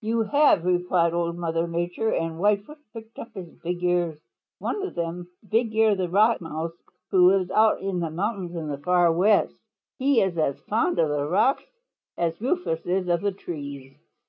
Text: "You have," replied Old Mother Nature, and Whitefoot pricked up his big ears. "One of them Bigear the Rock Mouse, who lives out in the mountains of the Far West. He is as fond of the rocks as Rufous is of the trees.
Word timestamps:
"You 0.00 0.20
have," 0.22 0.64
replied 0.64 1.12
Old 1.12 1.36
Mother 1.36 1.66
Nature, 1.66 2.14
and 2.14 2.38
Whitefoot 2.38 2.78
pricked 2.92 3.18
up 3.18 3.34
his 3.34 3.48
big 3.64 3.82
ears. 3.82 4.16
"One 4.60 4.80
of 4.84 4.94
them 4.94 5.26
Bigear 5.50 5.96
the 5.96 6.08
Rock 6.08 6.40
Mouse, 6.40 6.70
who 7.10 7.26
lives 7.28 7.50
out 7.50 7.80
in 7.80 7.98
the 7.98 8.08
mountains 8.12 8.54
of 8.54 8.68
the 8.68 8.78
Far 8.78 9.10
West. 9.12 9.56
He 9.98 10.20
is 10.20 10.38
as 10.38 10.60
fond 10.68 11.00
of 11.00 11.08
the 11.08 11.26
rocks 11.26 11.64
as 12.16 12.40
Rufous 12.40 12.86
is 12.86 13.08
of 13.08 13.22
the 13.22 13.32
trees. 13.32 13.96